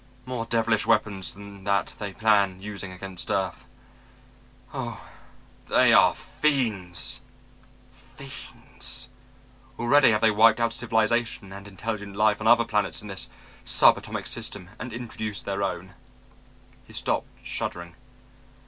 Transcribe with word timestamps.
More 0.25 0.47
devilish 0.47 0.87
weapons 0.87 1.35
than 1.35 1.63
that 1.65 1.93
they 1.99 2.11
plan 2.11 2.59
using 2.59 2.91
against 2.91 3.29
earth. 3.29 3.67
Oh, 4.73 5.07
they 5.67 5.93
are 5.93 6.15
fiends, 6.15 7.21
fiends! 7.91 9.11
Already 9.77 10.09
have 10.09 10.21
they 10.21 10.31
wiped 10.31 10.59
out 10.59 10.73
civilization 10.73 11.53
and 11.53 11.67
intelligent 11.67 12.15
life 12.15 12.41
on 12.41 12.47
other 12.47 12.65
planets 12.65 13.03
in 13.03 13.09
this 13.09 13.29
sub 13.63 13.95
atomic 13.95 14.25
system 14.25 14.71
and 14.79 14.91
introduced 14.91 15.45
their 15.45 15.61
own." 15.61 15.93
He 16.83 16.93
stopped, 16.93 17.27
shuddering. 17.43 17.93